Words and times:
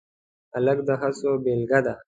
هلک 0.53 0.77
د 0.87 0.89
هڅو 1.01 1.31
بیلګه 1.43 1.79
ده. 1.85 1.93